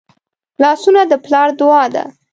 لاسونه 0.61 1.01
د 1.07 1.13
پلار 1.25 1.49
دعا 1.59 1.83
ده 1.93 2.03